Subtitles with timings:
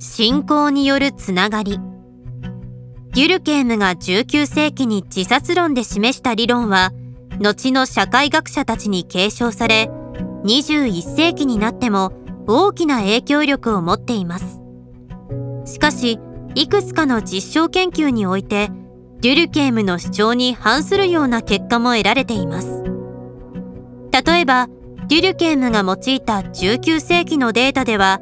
[0.00, 1.80] 信仰によるつながり。
[3.14, 6.92] デュルケームが19世紀に自殺論で示した理論は
[7.40, 9.90] 後の社会学者たちに継承され
[10.44, 12.12] 21世紀になっても
[12.46, 14.60] 大きな影響力を持っています。
[15.64, 16.20] しかし
[16.54, 18.70] いくつかの実証研究において
[19.20, 22.84] デュルケームの主張に反するような結果も得られています。
[24.12, 24.68] 例えば
[25.08, 28.20] デュルケームが用いた19世紀のデータでは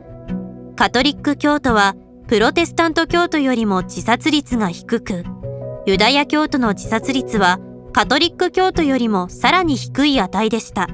[0.76, 1.94] カトリック教徒は
[2.28, 5.24] プロテスタント教徒よりも自殺率が低く
[5.86, 7.58] ユダヤ教徒の自殺率は
[7.94, 10.88] カトリック教徒よりもさらに低い値でした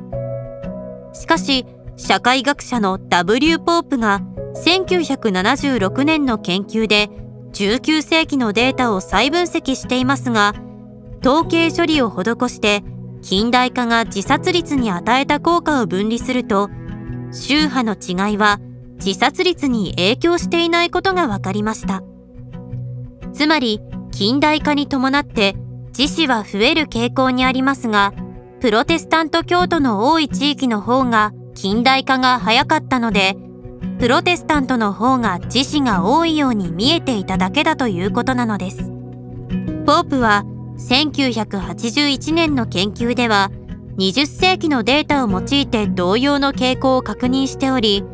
[1.13, 3.59] しかし社会学者の W.
[3.59, 4.21] ポープが
[4.55, 7.09] 1976年の研究で
[7.53, 10.55] 19世紀のデータを再分析していますが
[11.27, 12.85] 統計処理を施して
[13.21, 16.71] 近代化が自殺率に与えた効果を分離すると
[17.33, 18.61] 宗派の違いは
[19.05, 22.03] 自殺率に影響していないことが分かりました。
[23.33, 25.57] つまり近代化に伴って
[25.97, 28.13] 自死は増える傾向にありますが
[28.61, 33.37] プロテスタント教徒の多い地域の方が近代化が早かったので
[33.99, 38.91] プロテスタントの方が自死が多いように見えていただけだということなのです。
[39.87, 40.45] ポープは
[40.79, 43.51] 1981年の研究では
[43.99, 48.05] 20世紀のデータを用いて同様の傾向を確認しており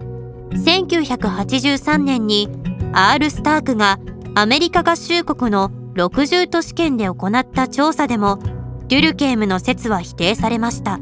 [0.50, 2.48] 1983年に
[2.92, 3.98] R スタークが
[4.34, 8.38] アメリカ合衆国の60都市圏で行った調査でも
[8.88, 11.00] デュルケームの説は否定されました。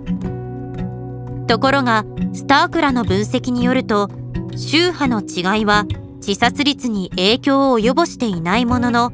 [1.47, 4.09] ところがスタークらの分析によると
[4.57, 5.85] 宗派の違いは
[6.17, 9.13] 自殺率に影響を及ぼしていないものの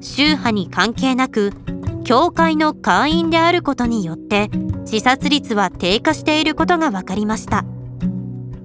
[0.00, 1.52] 宗派に関係なく
[2.04, 4.48] 教会の会員であることによって
[4.90, 7.64] 自殺率は低下していることが分かりました。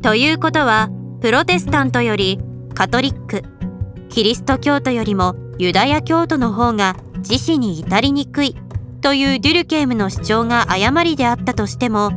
[0.02, 0.89] ということは
[1.23, 2.38] プロテスタントより
[2.73, 3.43] カトリック。
[4.09, 8.57] キリスト教徒よりもユダヤ教徒の方が自死に至りにくい。
[9.00, 12.11] というデュルケームの主張が誤りであったとしても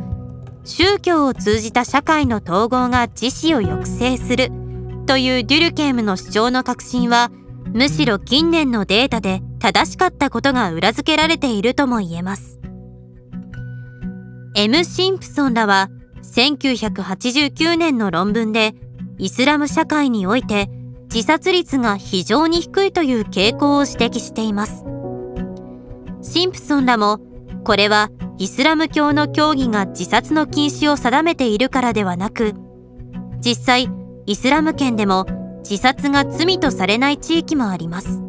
[0.65, 4.51] 宗教を通じた社会の統合が自死を抑制する。
[5.05, 7.31] というデュルケームの主張の革新は
[7.73, 12.59] むしろ近年のデータで正しかったことが裏付けられているとも言えます。
[14.55, 14.83] M.
[14.83, 15.89] シンプソンらは
[16.23, 18.75] 1989年の論文で
[19.19, 20.69] イスラム社会において
[21.13, 24.83] 自殺率が非常に低いという傾向を指摘しています。
[26.21, 27.19] シンプソンらも
[27.63, 32.53] これはイスラム教の教義が自殺の禁止を定めているからではなく
[33.39, 33.89] 実際
[34.25, 35.25] イスラム圏でも
[35.59, 38.21] 自殺が罪とされない地域もあります。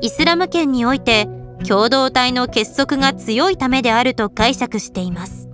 [0.00, 1.28] イスラム圏において
[1.66, 5.45] 共同体の結束が強いためであると解釈しています。